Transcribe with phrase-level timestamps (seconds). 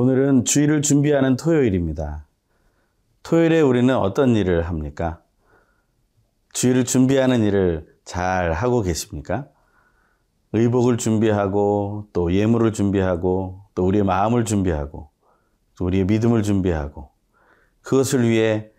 [0.00, 2.24] 오늘은 주일을 준비하는 토요일입니다.
[3.24, 5.20] 토요일에 우리는 어떤 일을 합니까?
[6.52, 9.48] 주일을 준비하는 일을 잘 하고 계십니까?
[10.52, 15.10] 의복을 준비하고 또 예물을 준비하고 또 우리의 마음을 준비하고
[15.76, 17.10] 또 우리의 믿음을 준비하고
[17.80, 18.70] 그것을 위해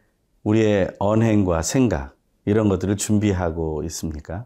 [0.43, 4.45] 우리의 언행과 생각 이런 것들을 준비하고 있습니까?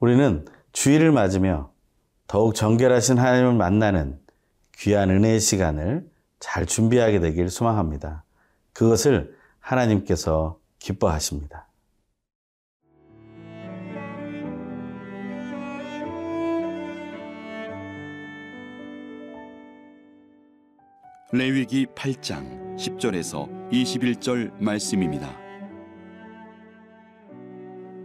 [0.00, 1.70] 우리는 주일을 맞으며
[2.26, 4.18] 더욱 정결하신 하나님을 만나는
[4.80, 8.24] 귀한 은혜의 시간을 잘 준비하게 되길 소망합니다.
[8.72, 11.68] 그것을 하나님께서 기뻐하십니다.
[21.32, 25.38] 레위기 8장 10절에서 21절 말씀입니다.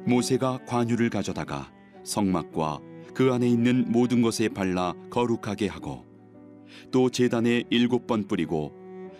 [0.05, 1.71] 모세가 관유를 가져다가
[2.03, 2.81] 성막과
[3.13, 6.14] 그 안에 있는 모든 것에 발라 거룩하게 하고
[6.91, 8.73] 또 제단에 일곱 번 뿌리고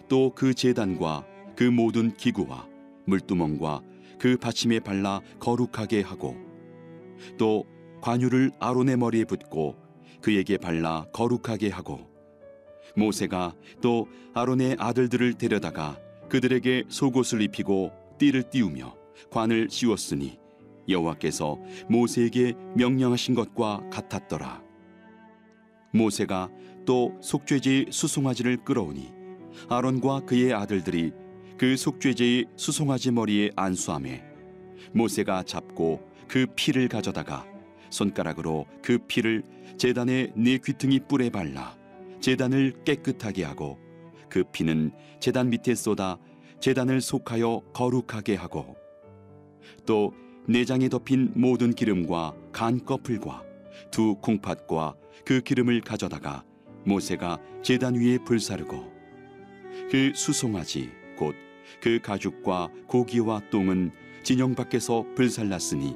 [0.08, 2.68] 또그 제단과 그 모든 기구와
[3.06, 3.82] 물두멍과
[4.20, 6.36] 그 받침에 발라 거룩하게 하고
[7.38, 7.66] 또
[8.02, 9.76] 관유를 아론의 머리에 붓고
[10.22, 12.10] 그에게 발라 거룩하게 하고
[12.96, 18.96] 모세가 또 아론의 아들들을 데려다가 그들에게 속옷을 입히고 띠를 띄우며
[19.30, 20.38] 관을 씌웠으니
[20.88, 21.58] 여호와께서
[21.90, 24.65] 모세에게 명령하신 것과 같았더라.
[25.96, 26.50] 모세가
[26.86, 29.12] 또 속죄제의 수송아지를 끌어오니
[29.70, 31.12] 아론과 그의 아들들이
[31.58, 34.24] 그 속죄제의 수송아지 머리에 안수함에
[34.92, 37.46] 모세가 잡고 그 피를 가져다가
[37.90, 39.44] 손가락으로 그 피를
[39.78, 41.78] 제단의 네 귀퉁이 뿔에 발라
[42.20, 43.80] 제단을 깨끗하게 하고
[44.30, 46.18] 그 피는 제단 밑에 쏟아
[46.60, 48.76] 제단을 속하여 거룩하게 하고
[49.86, 50.14] 또
[50.48, 53.45] 내장에 덮인 모든 기름과 간 꺼풀과
[53.92, 56.44] 두 콩팥과 그 기름을 가져다가
[56.86, 58.94] 모세가 제단 위에 불사르고
[59.92, 61.46] 그 수송아지 곧
[61.82, 63.92] 그 가죽과 고기와 똥은
[64.24, 65.96] 진영 밖에서 불살랐으니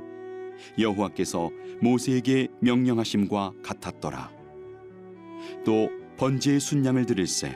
[0.77, 1.51] 여호와께서
[1.81, 4.31] 모세에게 명령하심과 같았더라.
[5.65, 7.55] 또 번제의 순양을 드릴세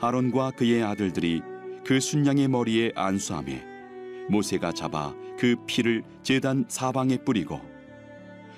[0.00, 1.40] 아론과 그의 아들들이
[1.84, 3.64] 그 순양의 머리에 안수함에
[4.28, 7.60] 모세가 잡아 그 피를 제단 사방에 뿌리고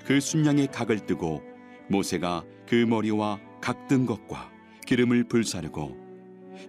[0.05, 1.43] 그 순양의 각을 뜨고
[1.89, 4.51] 모세가 그 머리와 각든 것과
[4.87, 5.97] 기름을 불사르고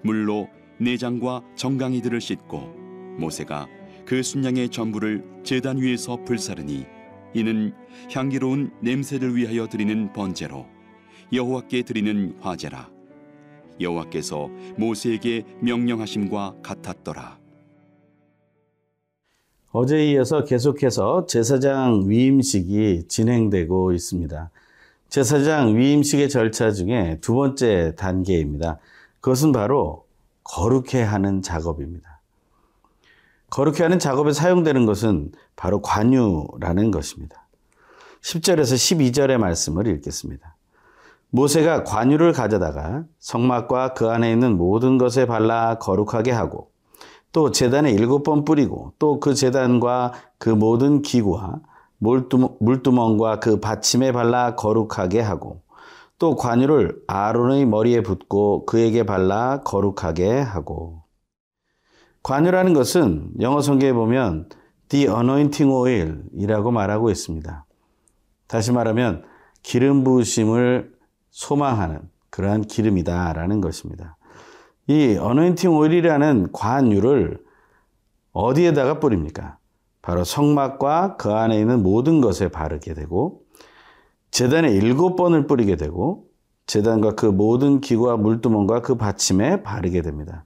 [0.03, 2.59] 물로 내장과 정강이들을 씻고
[3.19, 3.67] 모세가
[4.05, 6.85] 그 순양의 전부를 제단 위에서 불사르니
[7.33, 7.73] 이는
[8.11, 10.67] 향기로운 냄새를 위하여 드리는 번제로
[11.33, 12.89] 여호와께 드리는 화제라.
[13.81, 14.47] 여호와께서
[14.77, 17.44] 모세에게 명령하심과 같았더라
[19.77, 24.49] 어제에 이어서 계속해서 제사장 위임식이 진행되고 있습니다.
[25.09, 28.79] 제사장 위임식의 절차 중에 두 번째 단계입니다.
[29.19, 30.05] 그것은 바로
[30.45, 32.21] 거룩해 하는 작업입니다.
[33.49, 37.45] 거룩해 하는 작업에 사용되는 것은 바로 관유라는 것입니다.
[38.21, 40.55] 10절에서 12절의 말씀을 읽겠습니다.
[41.31, 46.71] 모세가 관유를 가져다가 성막과 그 안에 있는 모든 것에 발라 거룩하게 하고
[47.35, 51.59] 또 재단에 일곱 번 뿌리고 또 그 재단과 그 모든 기구와
[51.99, 55.61] 물두멍, 과그 받침에 발라 거룩하게 하고
[56.17, 61.03] 또 관유를 아론의 머리에 붓고 그에게 발라 거룩하게 하고
[62.23, 64.47] 관유라는 것은 영어 성경에 보면
[64.87, 67.65] the anointing oil이라고 말하고 있습니다.
[68.47, 69.25] 다시 말하면
[69.61, 70.93] 기름 부으심을
[71.31, 71.99] 소망하는
[72.29, 74.15] 그러한 기름이다라는 것입니다.
[74.87, 77.39] 이 어노인팅 오일이라는 관유를
[78.31, 79.57] 어디에다가 뿌립니까?
[80.01, 83.41] 바로 성막과 그 안에 있는 모든 것에 바르게 되고
[84.29, 86.25] 재단에 일곱 번을 뿌리게 되고
[86.67, 90.45] 재단과 그 모든 기구와 물두멍과 그 받침에 바르게 됩니다.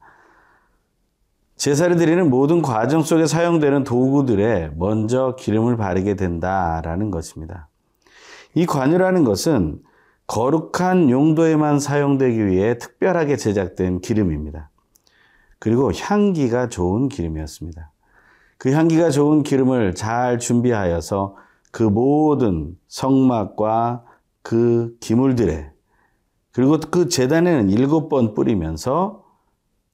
[1.57, 7.67] 제사를 드리는 모든 과정 속에 사용되는 도구들에 먼저 기름을 바르게 된다라는 것입니다.
[8.53, 9.81] 이 관유라는 것은
[10.29, 14.69] 거룩한 용도에만 사용되기 위해 특별하게 제작된 기름입니다.
[15.57, 17.91] 그리고 향기가 좋은 기름이었습니다.
[18.59, 21.35] 그 향기가 좋은 기름을 잘 준비하여서
[21.71, 24.05] 그 모든 성막과
[24.43, 25.71] 그 기물들에
[26.51, 29.25] 그리고 그 재단에는 일곱 번 뿌리면서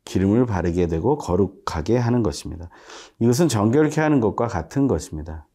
[0.04, 2.70] 기름을 바르게 되고 거룩하게 하는 것입니다.
[3.20, 5.48] 이것은 정결케 하는 것과 같은 것입니다.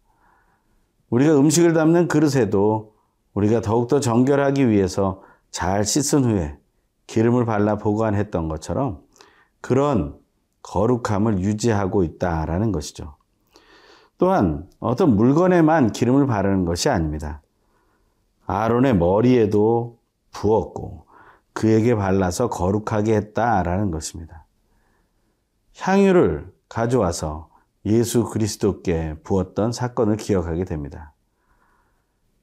[1.10, 2.94] 우리가 음식을 담는 그릇에도
[3.34, 6.58] 우리가 더욱더 정결하기 위해서 잘 씻은 후에
[7.06, 9.00] 기름을 발라 보관했던 것처럼
[9.60, 10.18] 그런
[10.62, 13.16] 거룩함을 유지하고 있다라는 것이죠.
[14.18, 17.42] 또한 어떤 물건에만 기름을 바르는 것이 아닙니다.
[18.46, 19.98] 아론의 머리에도
[20.32, 21.06] 부었고
[21.52, 24.44] 그에게 발라서 거룩하게 했다라는 것입니다.
[25.78, 27.48] 향유를 가져와서
[27.86, 31.12] 예수 그리스도께 부었던 사건을 기억하게 됩니다.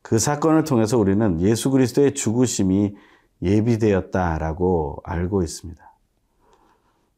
[0.08, 2.96] 그 사건을 통해서 우리는 예수 그리스도의 죽으심이
[3.42, 5.84] 예비되었다라고 알고 있습니다.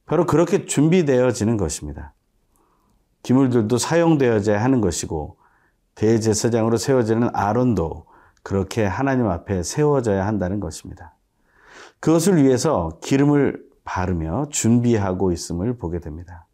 [0.08, 2.16] 바로 그렇게 준비되어지는 것입니다.
[3.22, 5.38] 기물들도 사용되어져야 하는 것이고
[5.94, 8.08] 대제사장으로 세워지는 아론도
[8.42, 11.14] 그렇게 하나님 앞에 세워져야 한다는 것입니다.
[12.00, 16.48] 그것을 위해서 기름을 바르며 준비하고 있음을 보게 됩니다.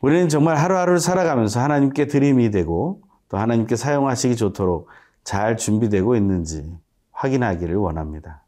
[0.00, 3.00] 우리는 정말 하루하루를 살아가면서 하나님께 드림이 되고
[3.30, 4.88] 또 하나님께 사용하시기 좋도록
[5.24, 6.76] 잘 준비되고 있는지
[7.12, 8.42] 확인하기를 원합니다.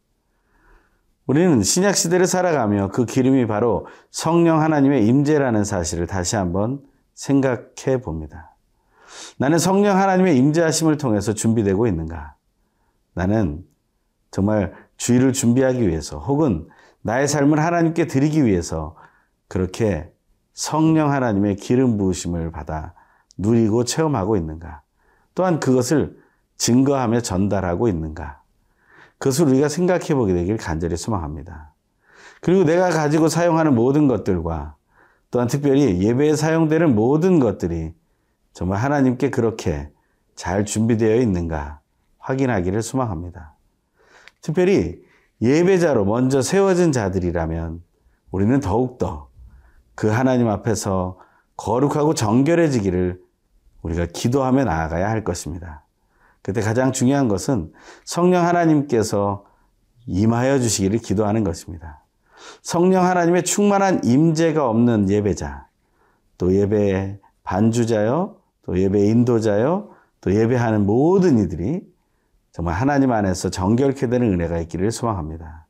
[1.26, 6.82] 우리는 신약 시대를 살아가며 그 기름이 바로 성령 하나님의 임재라는 사실을 다시 한번
[7.14, 8.56] 생각해 봅니다.
[9.38, 12.34] 나는 성령 하나님의 임재하심을 통해서 준비되고 있는가?
[13.14, 13.64] 나는
[14.32, 16.69] 정말 주의를 준비하기 위해서 혹은
[17.02, 18.96] 나의 삶을 하나님께 드리기 위해서
[19.46, 20.11] 그렇게
[20.55, 22.94] 성령 하나님의 기름 부으심을 받아
[23.38, 24.82] 누리고 체험하고 있는가?
[25.34, 26.19] 또한 그것을
[26.56, 28.43] 증거하며 전달하고 있는가?
[29.19, 31.73] 그것을 우리가 생각해 보게 되길 간절히 소망합니다.
[32.40, 34.75] 그리고 내가 가지고 사용하는 모든 것들과
[35.31, 37.94] 또한 특별히 예배에 사용되는 모든 것들이
[38.52, 39.90] 정말 하나님께 그렇게
[40.34, 41.81] 잘 준비되어 있는가
[42.19, 43.55] 확인하기를 소망합니다.
[44.40, 45.02] 특별히
[45.40, 47.82] 예배자로 먼저 세워진 자들이라면
[48.31, 49.29] 우리는 더욱더
[49.94, 51.19] 그 하나님 앞에서
[51.56, 53.20] 거룩하고 정결해지기를
[53.82, 55.84] 우리가 기도하며 나아가야 할 것입니다.
[56.43, 57.72] 그때 가장 중요한 것은
[58.04, 59.44] 성령 하나님께서
[60.06, 62.02] 임하여 주시기를 기도하는 것입니다.
[62.62, 65.66] 성령 하나님의 충만한 임재가 없는 예배자,
[66.38, 69.90] 또 예배 반주자요, 또 예배 인도자요,
[70.20, 71.82] 또 예배하는 모든 이들이
[72.52, 75.66] 정말 하나님 안에서 정결케 되는 은혜가 있기를 소망합니다.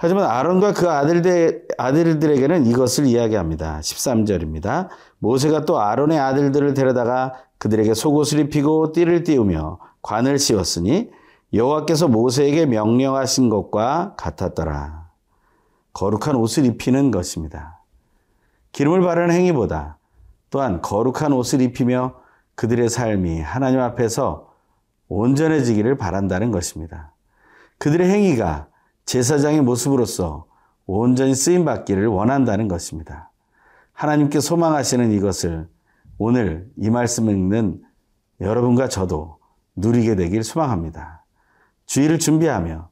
[0.00, 3.80] 하지만 아론과 그 아들들, 아들들에게는 이것을 이야기합니다.
[3.80, 4.88] 13절입니다.
[5.18, 11.10] 모세가 또 아론의 아들들을 데려다가 그들에게 속옷을 입히고 띠를 띄우며 관을 씌웠으니
[11.52, 15.08] 여호와께서 모세에게 명령하신 것과 같았더라.
[15.94, 17.80] 거룩한 옷을 입히는 것입니다.
[18.70, 19.98] 기름을 바르는 행위보다
[20.50, 22.14] 또한 거룩한 옷을 입히며
[22.54, 24.52] 그들의 삶이 하나님 앞에서
[25.08, 27.14] 온전해지기를 바란다는 것입니다.
[27.78, 28.68] 그들의 행위가
[29.08, 30.44] 제사장의 모습으로서
[30.84, 33.32] 온전히 쓰임 받기를 원한다는 것입니다.
[33.94, 35.66] 하나님께 소망하시는 이것을
[36.18, 37.82] 오늘 이 말씀을 읽는
[38.42, 39.38] 여러분과 저도
[39.76, 41.24] 누리게 되길 소망합니다.
[41.86, 42.90] 주의를 준비하며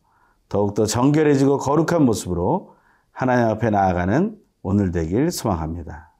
[0.49, 2.75] 더욱더 정결해지고 거룩한 모습으로
[3.13, 6.13] 하나님 앞에 나아가는 오늘 되길 소망합니다.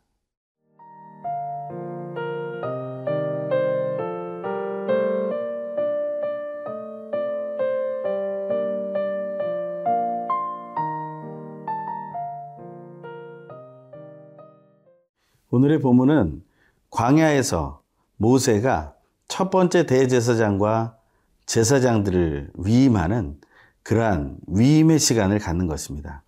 [15.57, 16.43] 오늘의 본문은
[16.91, 17.81] 광야에서
[18.19, 18.93] 모세가
[19.27, 20.99] 첫 번째 대제사장과
[21.47, 23.41] 제사장들을 위임하는
[23.83, 26.23] 그러한 위임의 시간을 갖는 것입니다.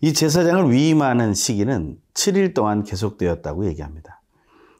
[0.00, 4.20] 이 제사장을 위임하는 시기는 7일 동안 계속되었다고 얘기합니다.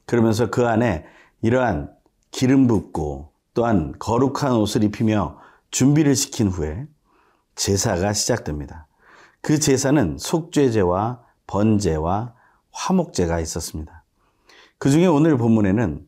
[0.07, 1.05] 그러면서 그 안에
[1.43, 1.91] 이러한
[2.31, 5.41] 기름 붓고 또한 거룩한 옷을 입히며
[5.73, 6.87] 준비를 시킨 후에
[7.57, 8.87] 제사가 시작됩니다.
[9.41, 12.38] 그 제사는 속죄제와 번제와
[12.79, 14.05] 화목제가 있었습니다.
[14.79, 16.07] 그 중에 오늘 본문에는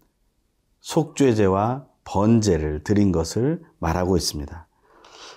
[0.80, 4.68] 속죄제와 번제를 드린 것을 말하고 있습니다.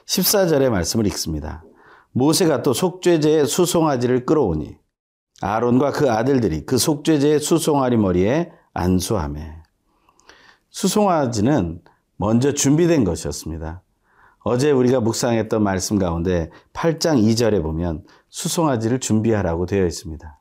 [0.05, 1.63] 14절의 말씀을 읽습니다.
[2.11, 4.77] 모세가 또 속죄제의 수송아지를 끌어오니
[5.41, 9.55] 아론과 그 아들들이 그 속죄제의 수송아리 머리에 안수하매
[10.69, 11.81] 수송아지는
[12.17, 13.81] 먼저 준비된 것이었습니다.
[14.39, 20.39] 어제 우리가 묵상했던 말씀 가운데 8장 2절에 보면 수송아지를 준비하라고 되어 있습니다.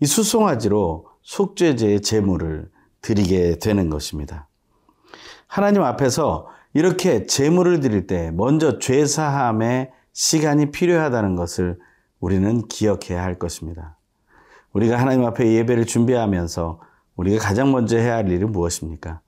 [0.00, 2.70] 이 수송아지로 속죄제의 제물을
[3.00, 4.48] 드리게 되는 것입니다.
[5.46, 11.78] 하나님 앞에서 이렇게 제물을 드릴 때 먼저 죄 사함의 시간이 필요하다는 것을
[12.18, 13.96] 우리는 기억해야 할 것입니다.
[14.72, 16.80] 우리가 하나님 앞에 예배를 준비하면서
[17.16, 19.20] 우리가 가장 먼저 해야 할 일은 무엇입니까?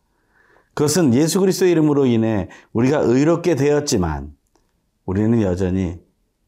[0.75, 4.35] 그것은 예수 그리스도 이름으로 인해 우리가 의롭게 되었지만
[5.05, 6.01] 우리는 여전히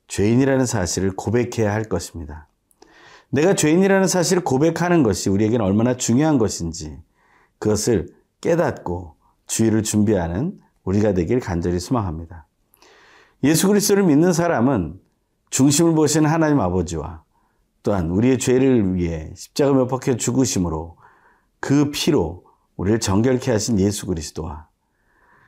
[0.09, 2.48] 죄인이라는 사실을 고백해야 할 것입니다.
[3.31, 6.99] 내가 죄인이라는 사실을 고백하는 것이 우리에게는 얼마나 중요한 것인지
[7.59, 8.09] 그것을
[8.41, 9.17] 깨닫고
[9.47, 12.47] 주의를 준비하는 우리가 되길 간절히 소망합니다.
[13.45, 15.01] 예수 그리스도를 믿는 사람은
[15.51, 17.23] 중심을 보시는 하나님 아버지와
[17.83, 20.97] 또한 우리의 죄를 위해 십자가 못 박혀 죽으심으로
[21.61, 22.45] 그 피로
[22.77, 24.69] 우리를 정결케 하신 예수 그리스도와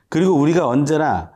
[0.09, 1.31] 그리고 우리가 언제나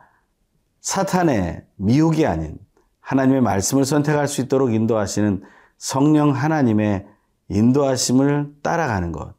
[0.80, 2.58] 사탄의 미혹이 아닌
[3.00, 5.42] 하나님의 말씀을 선택할 수 있도록 인도하시는
[5.78, 7.06] 성령 하나님의
[7.48, 9.34] 인도하심을 따라가는 것.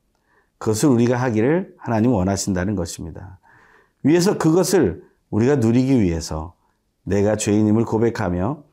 [0.57, 3.39] 그것을 우리가 하기를 하나님 원하신다는 것입니다.
[4.03, 6.55] 위에서 그것을 우리가 누리기 위해서
[7.03, 8.63] 내가 죄인임을 고백하며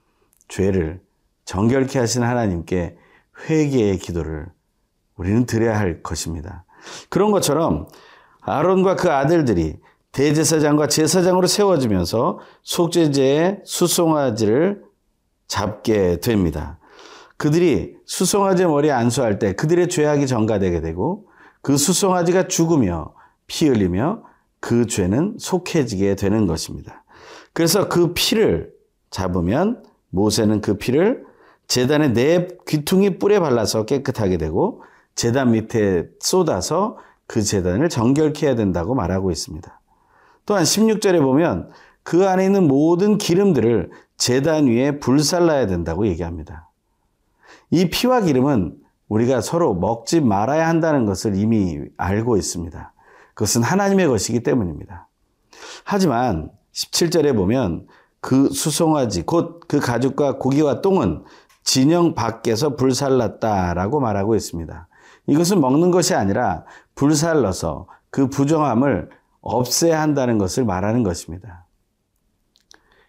[0.48, 1.00] 죄를
[1.44, 2.96] 정결케 하신 하나님께
[3.48, 4.46] 회개의 기도를
[5.16, 6.64] 우리는 드려야 할 것입니다.
[7.08, 7.88] 그런 것처럼
[8.40, 9.78] 아론과 그 아들들이
[10.12, 14.84] 대제사장과 제사장으로 세워지면서 속죄제의 수송아지를
[15.48, 16.78] 잡게 됩니다.
[17.36, 21.26] 그들이 수송아지 머리에 안수할 때 그들의 죄악이 전가되게 되고
[21.62, 23.14] 그 수송아지가 죽으며
[23.46, 24.22] 피 흘리며
[24.60, 27.04] 그 죄는 속해지게 되는 것입니다.
[27.52, 28.72] 그래서 그 피를
[29.10, 31.24] 잡으면 모세는 그 피를
[31.66, 34.82] 재단의 네 귀퉁이 뿔에 발라서 깨끗하게 되고
[35.14, 39.80] 재단 밑에 쏟아서 그 재단을 정결케 해야 된다고 말하고 있습니다.
[40.46, 41.70] 또한 16절에 보면
[42.02, 46.68] 그 안에 있는 모든 기름들을 재단 위에 불살라야 된다고 얘기합니다.
[47.70, 48.76] 이 피와 기름은
[49.08, 52.92] 우리가 서로 먹지 말아야 한다는 것을 이미 알고 있습니다.
[53.34, 55.08] 그것은 하나님의 것이기 때문입니다.
[55.84, 57.86] 하지만 17절에 보면
[58.20, 61.24] 그 수송아지 곧 그 가죽과 고기와 똥은
[61.62, 64.88] 진영 밖에서 불살랐다라고 말하고 있습니다.
[65.26, 69.08] 이것은 먹는 것이 아니라 불살러서 그 부정함을
[69.40, 71.63] 없애야 한다는 것을 말하는 것입니다.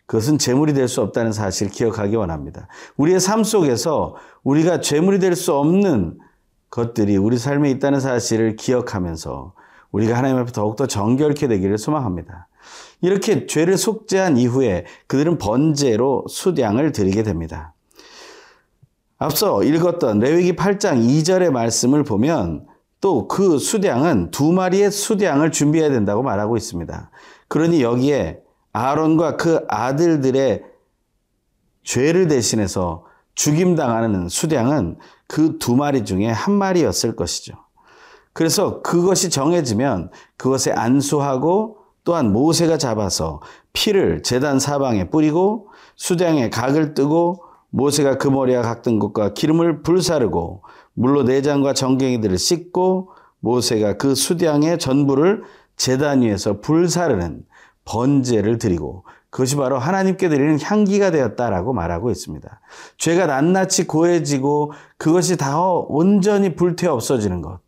[0.05, 2.67] 그것은 재물이 될 수 없다는 사실을 기억하기 원합니다.
[2.97, 6.19] 우리의 삶 속에서 우리가 재물이 될 수 없는
[6.69, 9.53] 것들이 우리 삶에 있다는 사실을 기억하면서
[9.91, 12.47] 우리가 하나님 앞에 더욱더 정결케 되기를 소망합니다.
[13.01, 17.73] 이렇게 죄를 속죄한 이후에 그들은 번제로 수량을 드리게 됩니다.
[19.17, 22.65] 앞서 읽었던 레위기 8장 2절의 말씀을 보면
[23.01, 27.11] 또 그 수량은 두 마리의 수량을 준비해야 된다고 말하고 있습니다.
[27.47, 28.39] 그러니 여기에
[28.75, 30.63] 아론과 그 아들들의
[31.83, 33.05] 죄를 대신해서
[33.35, 37.53] 죽임당하는 수량은 그 두 마리 중에 한 마리였을 것이죠.
[38.33, 43.41] 그래서 그것이 정해지면 그것에 안수하고 또한 모세가 잡아서
[43.71, 50.63] 피를 재단 사방에 뿌리고 수량에 각을 뜨고 모세가 그 머리와 각든 곳과 기름을 불사르고
[50.93, 55.43] 물로 내장과 정갱이들을 씻고 모세가 그 수량의 전부를
[55.77, 57.45] 재단 위에서 불사르는
[57.85, 62.61] 번제를 드리고 그것이 바로 하나님께 드리는 향기가 되었다라고 말하고 있습니다.
[62.97, 67.59] 죄가 낱낱이 고해지고 그것이 다 온전히 불태 없어지는 것.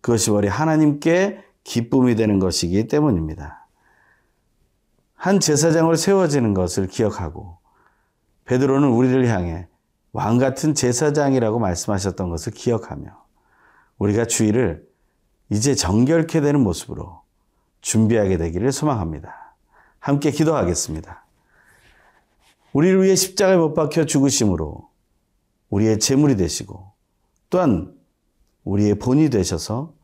[0.00, 3.66] 그것이 바로 하나님께 기쁨이 되는 것이기 때문입니다.
[5.14, 7.58] 한 제사장으로 세워지는 것을 기억하고
[8.44, 9.68] 베드로는 우리를 향해
[10.12, 13.04] 왕 같은 제사장이라고 말씀하셨던 것을 기억하며
[13.98, 14.84] 우리가 주의를
[15.50, 17.22] 이제 정결케 되는 모습으로
[17.80, 19.41] 준비하게 되기를 소망합니다.
[20.02, 21.24] 함께 기도하겠습니다.
[22.72, 24.88] 우리를 위해 십자가에 못 박혀 죽으심으로
[25.70, 26.90] 우리의 제물이 되시고
[27.50, 27.94] 또한
[28.64, 29.94] 우리의 본이 되셔서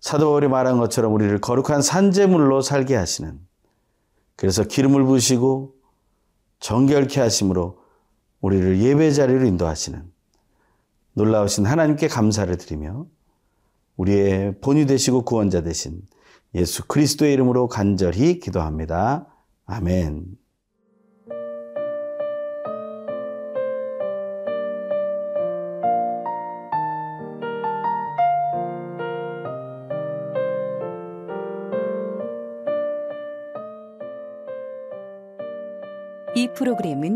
[0.00, 3.40] 사도 바울이 말한 것처럼 우리를 거룩한 산제물로 살게 하시는
[4.36, 5.74] 그래서 기름을 부으시고
[6.58, 7.78] 정결케 하심으로
[8.42, 10.12] 우리를 예배 자리로 인도하시는
[11.14, 13.06] 놀라우신 하나님께 감사를 드리며
[13.96, 16.02] 우리의 본이 되시고 구원자 되신
[16.54, 19.26] 예수 그리스도의 이름으로 간절히 기도합니다.
[19.66, 20.26] 아멘.
[36.36, 37.14] 이 프로그램은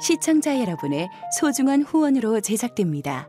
[0.00, 3.28] 시청자 여러분의 소중한 후원으로 제작됩니다.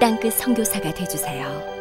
[0.00, 1.79] 땅끝 선교사가 되주세요